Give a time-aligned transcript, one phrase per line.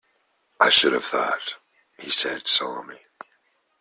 [0.59, 1.57] "I should have thought,"
[1.99, 3.01] he said solemnly.